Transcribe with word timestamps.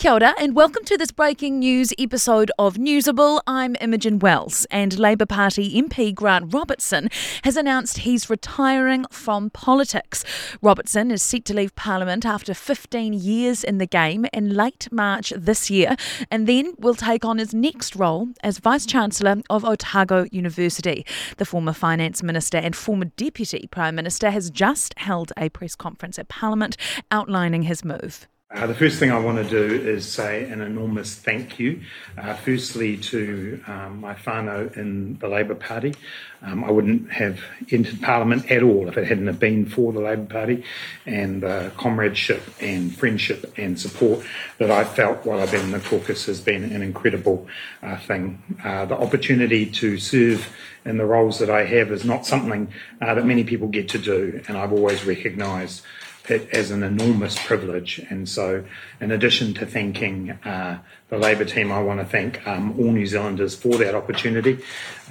Kia 0.00 0.12
ora, 0.12 0.34
and 0.38 0.56
welcome 0.56 0.82
to 0.84 0.96
this 0.96 1.10
breaking 1.10 1.58
news 1.58 1.92
episode 1.98 2.50
of 2.58 2.76
Newsable. 2.76 3.42
I'm 3.46 3.76
Imogen 3.82 4.18
Wells, 4.18 4.66
and 4.70 4.98
Labour 4.98 5.26
Party 5.26 5.78
MP 5.78 6.14
Grant 6.14 6.54
Robertson 6.54 7.10
has 7.44 7.54
announced 7.54 7.98
he's 7.98 8.30
retiring 8.30 9.04
from 9.10 9.50
politics. 9.50 10.24
Robertson 10.62 11.10
is 11.10 11.22
set 11.22 11.44
to 11.44 11.54
leave 11.54 11.76
Parliament 11.76 12.24
after 12.24 12.54
15 12.54 13.12
years 13.12 13.62
in 13.62 13.76
the 13.76 13.84
game 13.84 14.24
in 14.32 14.54
late 14.54 14.88
March 14.90 15.34
this 15.36 15.68
year, 15.68 15.96
and 16.30 16.46
then 16.46 16.72
will 16.78 16.94
take 16.94 17.26
on 17.26 17.36
his 17.36 17.52
next 17.52 17.94
role 17.94 18.28
as 18.42 18.56
Vice 18.56 18.86
Chancellor 18.86 19.42
of 19.50 19.66
Otago 19.66 20.24
University. 20.32 21.04
The 21.36 21.44
former 21.44 21.74
Finance 21.74 22.22
Minister 22.22 22.56
and 22.56 22.74
former 22.74 23.04
Deputy 23.04 23.68
Prime 23.70 23.96
Minister 23.96 24.30
has 24.30 24.48
just 24.48 24.94
held 24.96 25.30
a 25.36 25.50
press 25.50 25.74
conference 25.74 26.18
at 26.18 26.28
Parliament 26.28 26.78
outlining 27.10 27.64
his 27.64 27.84
move. 27.84 28.26
Uh, 28.52 28.66
the 28.66 28.74
first 28.74 28.98
thing 28.98 29.12
I 29.12 29.18
want 29.20 29.38
to 29.38 29.48
do 29.48 29.88
is 29.88 30.10
say 30.10 30.42
an 30.50 30.60
enormous 30.60 31.14
thank 31.14 31.60
you, 31.60 31.82
uh, 32.18 32.34
firstly 32.34 32.96
to 32.96 33.62
um, 33.68 34.00
my 34.00 34.14
whānau 34.14 34.76
in 34.76 35.16
the 35.20 35.28
Labour 35.28 35.54
Party. 35.54 35.94
Um, 36.42 36.64
I 36.64 36.72
wouldn't 36.72 37.12
have 37.12 37.40
entered 37.70 38.02
Parliament 38.02 38.50
at 38.50 38.64
all 38.64 38.88
if 38.88 38.98
it 38.98 39.06
hadn't 39.06 39.28
have 39.28 39.38
been 39.38 39.66
for 39.66 39.92
the 39.92 40.00
Labour 40.00 40.24
Party 40.24 40.64
and 41.06 41.40
the 41.44 41.70
comradeship 41.76 42.42
and 42.60 42.92
friendship 42.92 43.54
and 43.56 43.78
support 43.78 44.26
that 44.58 44.72
I 44.72 44.82
felt 44.82 45.24
while 45.24 45.38
I've 45.38 45.52
been 45.52 45.66
in 45.66 45.70
the 45.70 45.78
caucus 45.78 46.26
has 46.26 46.40
been 46.40 46.64
an 46.64 46.82
incredible 46.82 47.46
uh, 47.84 47.98
thing. 47.98 48.42
Uh, 48.64 48.84
the 48.84 48.98
opportunity 48.98 49.64
to 49.64 49.96
serve 49.96 50.52
in 50.84 50.96
the 50.96 51.06
roles 51.06 51.38
that 51.38 51.50
I 51.50 51.66
have 51.66 51.92
is 51.92 52.04
not 52.04 52.26
something 52.26 52.66
uh, 53.00 53.14
that 53.14 53.24
many 53.24 53.44
people 53.44 53.68
get 53.68 53.88
to 53.90 53.98
do, 53.98 54.42
and 54.48 54.58
I've 54.58 54.72
always 54.72 55.04
recognised 55.04 55.84
it 56.28 56.48
as 56.52 56.70
an 56.70 56.82
enormous 56.82 57.38
privilege. 57.38 58.00
And 58.10 58.28
so, 58.28 58.64
in 59.00 59.10
addition 59.10 59.54
to 59.54 59.66
thanking 59.66 60.30
uh, 60.30 60.80
the 61.10 61.18
Labour 61.18 61.44
team, 61.44 61.72
I 61.72 61.82
want 61.82 61.98
to 62.00 62.06
thank 62.06 62.46
um, 62.46 62.78
all 62.78 62.92
New 62.92 63.06
Zealanders 63.06 63.56
for 63.56 63.76
that 63.78 63.94
opportunity. 63.94 64.60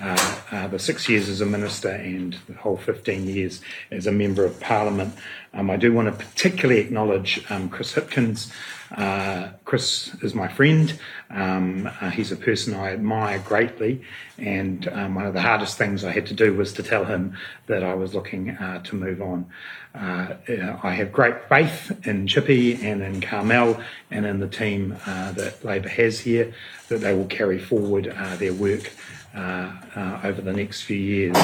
Uh, 0.01 0.35
uh, 0.51 0.67
the 0.69 0.79
six 0.79 1.09
years 1.09 1.27
as 1.27 1.41
a 1.41 1.45
minister 1.45 1.89
and 1.89 2.37
the 2.47 2.53
whole 2.53 2.77
15 2.77 3.27
years 3.27 3.59
as 3.91 4.07
a 4.07 4.11
member 4.13 4.45
of 4.45 4.57
Parliament. 4.61 5.13
Um, 5.53 5.69
I 5.69 5.75
do 5.75 5.91
want 5.91 6.07
to 6.07 6.25
particularly 6.25 6.79
acknowledge 6.79 7.43
um, 7.49 7.69
Chris 7.69 7.93
Hipkins. 7.93 8.49
Uh, 8.91 9.49
Chris 9.65 10.13
is 10.23 10.33
my 10.33 10.47
friend. 10.47 10.97
Um, 11.29 11.89
uh, 11.99 12.09
he's 12.11 12.31
a 12.31 12.37
person 12.37 12.73
I 12.73 12.93
admire 12.93 13.39
greatly, 13.39 14.01
and 14.37 14.87
um, 14.87 15.15
one 15.15 15.25
of 15.25 15.33
the 15.33 15.41
hardest 15.41 15.77
things 15.77 16.03
I 16.03 16.11
had 16.11 16.25
to 16.27 16.33
do 16.33 16.53
was 16.53 16.71
to 16.73 16.83
tell 16.83 17.05
him 17.05 17.35
that 17.67 17.83
I 17.83 17.93
was 17.93 18.15
looking 18.15 18.51
uh, 18.51 18.81
to 18.83 18.95
move 18.95 19.21
on. 19.21 19.47
Uh, 19.93 20.35
I 20.81 20.93
have 20.93 21.11
great 21.11 21.49
faith 21.49 22.07
in 22.07 22.25
Chippy 22.25 22.75
and 22.75 23.01
in 23.01 23.21
Carmel 23.21 23.81
and 24.09 24.25
in 24.25 24.39
the 24.39 24.47
team 24.47 24.97
that 25.05 25.63
Labor 25.65 25.88
has 25.89 26.19
here 26.19 26.53
that 26.87 27.01
they 27.01 27.13
will 27.13 27.27
carry 27.27 27.59
forward 27.59 28.07
uh, 28.07 28.35
their 28.37 28.53
work 28.53 28.91
over 29.35 30.41
the 30.41 30.53
next 30.53 30.83
few 30.83 30.97
years. 30.97 31.35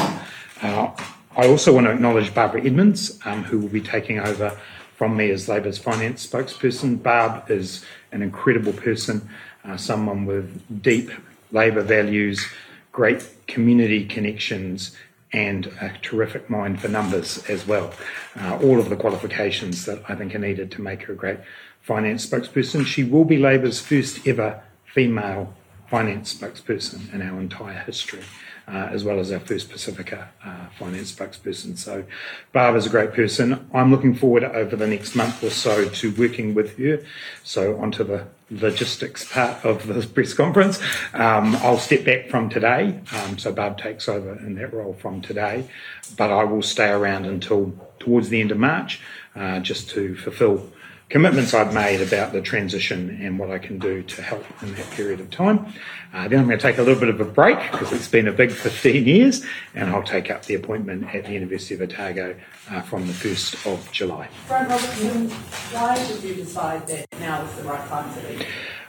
I 1.38 1.50
also 1.50 1.74
want 1.74 1.88
to 1.88 1.92
acknowledge 1.92 2.34
Barbara 2.34 2.64
Edmonds, 2.66 3.20
um, 3.26 3.44
who 3.44 3.60
will 3.60 3.68
be 3.70 3.82
taking 3.82 4.20
over 4.20 4.58
from 4.96 5.18
me 5.18 5.30
as 5.32 5.50
Labor's 5.50 5.78
finance 5.78 6.26
spokesperson. 6.26 7.04
Barb 7.04 7.52
is 7.52 7.84
an 8.14 8.22
incredible 8.22 8.72
person, 8.72 9.30
uh, 9.66 9.76
someone 9.76 10.26
with 10.26 10.82
deep 10.82 11.12
Labor 11.52 11.82
values, 11.82 12.48
great 12.94 13.28
community 13.48 14.06
connections, 14.06 14.96
and 15.34 15.68
a 15.82 15.92
terrific 16.02 16.50
mind 16.50 16.80
for 16.80 16.88
numbers 16.88 17.44
as 17.50 17.68
well. 17.68 17.94
Uh, 18.40 18.58
all 18.62 18.80
of 18.80 18.90
the 18.90 18.96
qualifications 18.96 19.86
that 19.86 20.02
I 20.08 20.16
think 20.16 20.36
are 20.36 20.40
needed 20.40 20.72
to 20.72 20.82
make 20.82 21.04
her 21.04 21.14
a 21.14 21.16
great 21.16 21.40
finance 21.82 22.26
spokesperson. 22.26 22.86
She 22.86 23.04
will 23.04 23.26
be 23.26 23.38
Labor's 23.38 23.80
first 23.80 24.26
ever 24.28 24.64
female 24.86 25.54
finance 25.88 26.34
spokesperson 26.34 27.14
in 27.14 27.22
our 27.22 27.40
entire 27.40 27.80
history 27.80 28.24
uh, 28.68 28.90
as 28.92 29.04
well 29.04 29.20
as 29.20 29.32
our 29.32 29.40
first 29.40 29.70
Pasifika 29.70 30.28
uh, 30.44 30.68
finance 30.78 31.12
spokesperson. 31.12 31.78
So 31.78 32.04
Barbara's 32.52 32.86
a 32.86 32.90
great 32.90 33.14
person. 33.14 33.68
I'm 33.74 33.92
looking 33.92 34.16
forward 34.16 34.44
over 34.44 34.76
the 34.76 34.88
next 34.88 35.16
month 35.16 35.44
or 35.44 35.50
so 35.50 35.88
to 35.88 36.12
working 36.16 36.54
with 36.54 36.78
her. 36.78 37.04
So 37.44 37.78
onto 37.78 38.04
the 38.04 38.26
logistics 38.50 39.32
part 39.32 39.64
of 39.64 39.88
this 39.88 40.06
press 40.16 40.34
conference. 40.34 40.80
Um, 41.14 41.56
I'll 41.58 41.78
step 41.78 42.06
back 42.06 42.30
from 42.30 42.50
today. 42.50 43.00
Um, 43.14 43.38
so 43.38 43.52
Barb 43.52 43.78
takes 43.78 44.08
over 44.08 44.34
in 44.40 44.56
that 44.56 44.74
role 44.74 44.94
from 44.94 45.22
today, 45.22 45.70
but 46.18 46.32
I 46.32 46.44
will 46.44 46.62
stay 46.62 46.90
around 46.90 47.26
until 47.26 47.74
towards 48.00 48.30
the 48.30 48.42
end 48.42 48.52
of 48.52 48.58
March 48.58 49.02
uh, 49.36 49.60
just 49.60 49.90
to 49.92 50.16
fulfill 50.16 50.72
commitments 51.10 51.54
I've 51.54 51.74
made 51.74 52.02
about 52.02 52.34
the 52.34 52.42
transition 52.42 53.20
and 53.22 53.38
what 53.38 53.52
I 53.52 53.60
can 53.60 53.78
do 53.78 54.02
to 54.04 54.22
help 54.22 54.44
in 54.64 54.74
that 54.76 54.90
period 54.92 55.20
of 55.20 55.30
time. 55.30 55.74
Uh, 56.14 56.28
then 56.28 56.40
I'm 56.40 56.48
going 56.48 56.58
to 56.58 56.62
take 56.62 56.78
a 56.78 56.82
little 56.82 57.00
bit 57.00 57.10
of 57.10 57.20
a 57.20 57.26
break 57.26 57.58
because 57.72 57.92
it's 57.92 58.08
been 58.08 58.28
a 58.28 58.32
big 58.32 58.52
15 58.52 59.06
years, 59.06 59.46
and 59.76 59.90
I'll 59.90 60.04
take 60.04 60.32
up 60.32 60.46
the 60.46 60.56
appointment 60.56 61.14
at 61.14 61.26
the 61.26 61.34
University 61.34 61.76
of 61.76 61.82
Otago 61.82 62.36
uh, 62.72 62.82
from 62.82 63.06
the 63.06 63.14
1st 63.14 63.72
of 63.72 63.92
July. 63.92 64.30
Robertson, 64.50 65.30
why 65.30 65.96
did 66.08 66.24
you 66.24 66.36
decide 66.36 66.88
that 66.88 67.06
now 67.20 67.46
is 67.46 67.56
the 67.56 67.64
right 67.64 67.88
time 67.88 68.14
to 68.14 68.28
leave? 68.28 68.48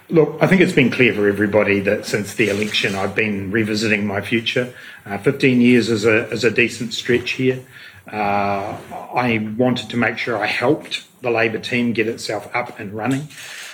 Look, 0.08 0.38
I 0.40 0.46
think 0.46 0.60
it's 0.60 0.72
been 0.72 0.90
clear 0.90 1.12
for 1.12 1.28
everybody 1.28 1.80
that 1.80 2.06
since 2.06 2.34
the 2.34 2.48
election 2.48 2.94
I've 2.94 3.16
been 3.16 3.50
revisiting 3.50 4.06
my 4.06 4.20
future. 4.20 4.72
Uh, 5.04 5.18
15 5.18 5.60
years 5.60 5.90
is 5.90 6.04
a, 6.04 6.28
is 6.30 6.44
a 6.44 6.50
decent 6.50 6.94
stretch 6.94 7.32
here. 7.32 7.64
Uh, 8.10 8.78
I 9.12 9.52
wanted 9.58 9.90
to 9.90 9.96
make 9.96 10.16
sure 10.16 10.38
I 10.38 10.46
helped 10.46 11.06
the 11.20 11.30
Labor 11.30 11.58
team 11.58 11.92
get 11.92 12.08
itself 12.08 12.48
up 12.54 12.78
and 12.78 12.92
running. 12.92 13.28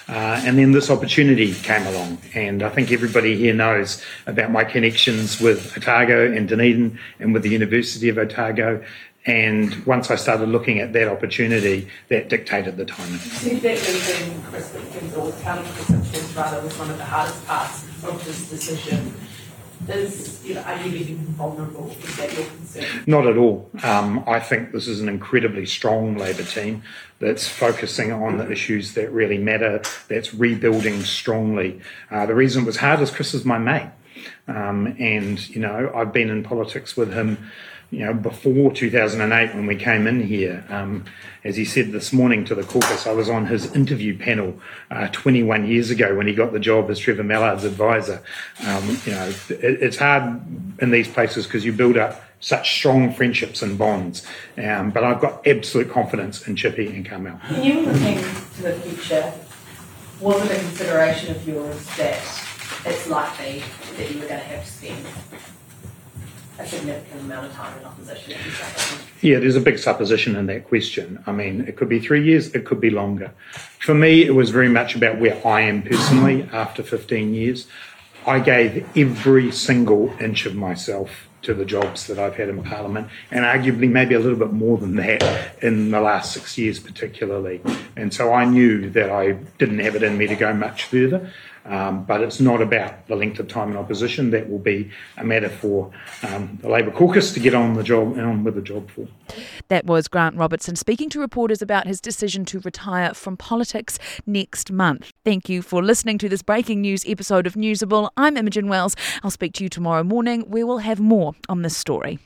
Uh, 0.09 0.41
and 0.45 0.59
then 0.59 0.73
this 0.73 0.91
opportunity 0.91 1.55
came 1.55 1.87
along, 1.87 2.19
and 2.35 2.63
I 2.63 2.69
think 2.71 2.91
everybody 2.91 3.37
here 3.37 3.55
knows 3.55 4.03
about 4.27 4.51
my 4.51 4.65
connections 4.65 5.41
with 5.41 5.77
Otago 5.77 6.31
and 6.33 6.49
Dunedin 6.49 6.99
and 7.21 7.33
with 7.33 7.45
the 7.45 7.51
University 7.51 8.09
of 8.09 8.19
Otago. 8.19 8.83
And 9.25 9.87
once 9.87 10.11
I 10.11 10.17
started 10.17 10.49
looking 10.49 10.81
at 10.81 10.93
that 10.95 11.07
opportunity, 11.07 11.89
that 12.09 12.29
dictated 12.29 12.77
the 12.77 12.85
timing. 12.85 13.13
You 13.13 13.19
said 13.21 13.61
that 13.63 13.79
leaving 13.79 14.43
Chris 14.43 14.75
or 15.15 15.33
rather 16.37 16.63
was 16.63 16.77
one 16.77 16.91
of 16.91 16.99
the 16.99 17.05
hardest 17.05 17.47
parts 17.47 17.85
of 18.03 18.25
this 18.25 18.51
decision 18.51 19.15
is, 19.89 20.45
you 20.45 20.55
know, 20.55 20.63
are 20.63 20.77
you 20.83 20.91
leaving 20.91 21.17
vulnerable? 21.19 21.91
Is 21.91 22.17
that 22.17 22.33
your 22.33 22.47
concern? 22.47 22.85
Not 23.07 23.27
at 23.27 23.37
all. 23.37 23.71
Um, 23.83 24.25
I 24.27 24.41
think 24.41 24.73
this 24.73 24.87
is 24.87 25.01
an 25.01 25.09
incredibly 25.09 25.67
strong 25.67 26.17
Labor 26.17 26.45
team 26.45 26.83
that's 27.19 27.49
focusing 27.49 28.13
on 28.13 28.39
the 28.39 28.51
issues 28.51 28.95
that 28.95 29.11
really 29.13 29.39
matter, 29.39 29.83
that's 30.09 30.35
rebuilding 30.35 31.03
strongly. 31.03 31.81
Uh, 32.11 32.27
the 32.27 32.35
reason 32.35 32.63
it 32.63 32.67
was 32.67 32.77
hard 32.77 33.01
is 33.01 33.11
Chris 33.11 33.35
is 33.35 33.45
my 33.45 33.59
mate. 33.59 33.91
Um, 34.49 34.95
and, 34.99 35.49
you 35.49 35.61
know, 35.61 35.91
I've 35.95 36.13
been 36.13 36.31
in 36.31 36.43
politics 36.43 36.97
with 36.97 37.13
him 37.13 37.51
you 37.93 37.99
know, 37.99 38.15
before 38.15 38.73
2008 38.73 39.55
when 39.55 39.67
we 39.67 39.77
came 39.77 40.07
in 40.07 40.19
here, 40.23 40.65
um, 40.71 41.05
as 41.45 41.57
he 41.57 41.65
said 41.67 41.93
this 41.93 42.11
morning 42.11 42.43
to 42.47 42.55
the 42.55 42.63
caucus, 42.63 43.07
I 43.07 43.13
was 43.13 43.29
on 43.29 43.45
his 43.45 43.71
interview 43.77 44.19
panel 44.19 44.59
uh, 44.91 45.09
21 45.09 45.67
years 45.67 45.91
ago 45.91 46.17
when 46.17 46.27
he 46.27 46.33
got 46.33 46.55
the 46.55 46.59
job 46.59 46.91
as 46.91 46.99
Trevor 46.99 47.23
Mallard's 47.23 47.65
advisor. 47.65 48.23
Um, 48.67 48.99
you 49.05 49.13
know, 49.13 49.27
it, 49.51 49.83
it's 49.83 49.99
hard 49.99 50.41
in 50.81 50.91
these 50.91 51.07
places 51.07 51.47
because 51.47 51.67
you 51.67 51.73
build 51.75 51.99
up 51.99 52.25
such 52.41 52.73
strong 52.73 53.13
friendships 53.13 53.61
and 53.61 53.77
bonds. 53.77 54.27
Um, 54.57 54.91
but 54.91 55.05
I've 55.05 55.21
got 55.21 55.47
absolute 55.47 55.91
confidence 55.91 56.49
in 56.49 56.57
Chippy 56.57 56.87
and 56.87 57.05
Carmel. 57.05 57.37
When 57.51 57.63
you 57.63 57.81
were 57.81 57.93
looking 57.93 58.17
to 58.17 58.63
the 58.63 58.73
future, 58.81 59.35
was 60.19 60.43
it 60.51 60.57
a 60.57 60.61
consideration 60.61 61.37
of 61.37 61.47
yours 61.47 61.85
that 61.97 62.17
it's 62.87 63.07
likely 63.07 63.63
that 63.99 64.11
you 64.11 64.19
were 64.19 64.29
going 64.29 64.41
to 64.41 64.47
have 64.47 64.65
to 64.65 64.71
spend 64.71 65.07
a 66.59 66.67
significant 66.67 67.21
amount 67.23 67.47
of 67.47 67.53
time 67.53 67.79
in 67.79 67.85
opposition 67.85 68.35
Yeah, 69.21 69.39
there's 69.39 69.57
a 69.57 69.61
big 69.61 69.79
supposition 69.79 70.37
in 70.37 70.47
that 70.47 70.69
question. 70.69 71.23
I 71.27 71.33
mean, 71.33 71.63
it 71.63 71.77
could 71.77 71.89
be 71.89 71.99
three 71.99 72.25
years, 72.25 72.55
it 72.55 72.65
could 72.65 72.81
be 72.81 72.91
longer. 72.91 73.33
For 73.79 73.95
me, 73.95 74.25
it 74.25 74.35
was 74.35 74.51
very 74.51 74.69
much 74.69 74.95
about 74.95 75.19
where 75.19 75.45
I 75.47 75.63
am 75.63 75.83
personally 75.83 76.49
after 76.53 76.83
15 76.83 77.35
years. 77.35 77.67
I 78.27 78.39
gave 78.39 78.87
every 78.97 79.51
single 79.51 80.15
inch 80.21 80.47
of 80.47 80.55
myself 80.55 81.29
to 81.43 81.55
the 81.55 81.65
jobs 81.65 82.07
that 82.07 82.19
I've 82.19 82.37
had 82.37 82.49
in 82.49 82.63
Parliament, 82.63 83.09
and 83.31 83.45
arguably 83.45 83.91
maybe 83.91 84.15
a 84.15 84.21
little 84.21 84.39
bit 84.39 84.53
more 84.53 84.79
than 84.79 84.97
that 84.97 85.23
in 85.63 85.91
the 85.91 86.01
last 86.01 86.33
six 86.33 86.57
years, 86.57 86.79
particularly. 86.79 87.61
And 87.97 88.13
so 88.13 88.33
I 88.33 88.45
knew 88.45 88.91
that 88.91 89.11
I 89.11 89.33
didn't 89.59 89.81
have 89.81 89.97
it 89.97 90.03
in 90.03 90.17
me 90.19 90.27
to 90.27 90.37
go 90.37 90.53
much 90.55 90.85
further. 90.85 91.31
Um, 91.65 92.05
but 92.05 92.23
it's 92.23 92.41
not 92.41 92.61
about 92.61 93.07
the 93.07 93.15
length 93.15 93.39
of 93.39 93.47
time 93.47 93.71
in 93.71 93.77
opposition. 93.77 94.31
That 94.31 94.51
will 94.51 94.59
be 94.59 94.91
a 95.17 95.25
matter 95.25 95.49
for 95.49 95.93
um, 96.25 96.59
the 96.61 96.69
Labor 96.69 96.91
caucus 96.91 97.33
to 97.35 97.41
get 97.41 97.55
on 97.55 97.75
the 97.75 97.85
job 97.85 98.17
and 98.17 98.23
on 98.23 98.45
with 98.45 98.57
the 98.57 98.63
job 98.63 98.91
for. 98.91 99.07
That 99.69 99.87
was 99.87 100.09
Grant 100.09 100.37
Robertson 100.37 100.75
speaking 100.75 101.09
to 101.11 101.21
reporters 101.21 101.63
about 101.63 101.87
his 101.87 102.01
decision 102.01 102.45
to 102.47 102.59
retire 102.61 103.15
from 103.15 103.37
politics 103.37 103.99
next 104.27 104.73
month. 104.73 105.13
Thank 105.25 105.49
you 105.49 105.63
for 105.63 105.83
listening 105.83 106.19
to 106.19 106.29
this 106.29 106.43
breaking 106.43 106.81
news 106.81 107.05
episode 107.07 107.47
of 107.47 107.55
Newsable. 107.55 108.11
I'm 108.17 108.37
Imogen 108.37 108.69
Wells. 108.69 108.97
I'll 109.23 109.31
speak 109.31 109.53
to 109.55 109.63
you 109.63 109.69
tomorrow 109.69 110.03
morning. 110.03 110.45
We 110.49 110.65
will 110.65 110.79
have 110.79 110.99
more 110.99 111.32
on 111.49 111.63
this 111.63 111.77
story. 111.77 112.19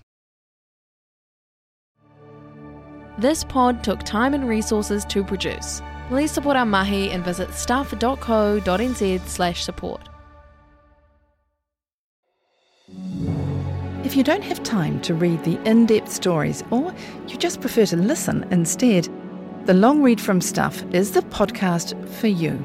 This 3.18 3.44
pod 3.44 3.82
took 3.82 4.02
time 4.02 4.34
and 4.34 4.46
resources 4.46 5.04
to 5.06 5.24
produce. 5.24 5.80
Please 6.08 6.30
support 6.30 6.56
our 6.56 6.66
mahi 6.66 7.10
and 7.10 7.24
visit 7.24 7.52
stuff.co.nz 7.54 9.26
slash 9.26 9.64
support. 9.64 10.08
If 14.04 14.14
you 14.14 14.22
don't 14.22 14.42
have 14.42 14.62
time 14.62 15.00
to 15.00 15.14
read 15.14 15.42
the 15.42 15.58
in 15.68 15.86
depth 15.86 16.12
stories 16.12 16.62
or 16.70 16.94
you 17.26 17.36
just 17.36 17.60
prefer 17.60 17.86
to 17.86 17.96
listen 17.96 18.46
instead, 18.52 19.08
the 19.64 19.74
Long 19.74 20.00
Read 20.00 20.20
from 20.20 20.40
Stuff 20.40 20.84
is 20.94 21.10
the 21.10 21.22
podcast 21.22 22.08
for 22.08 22.28
you. 22.28 22.64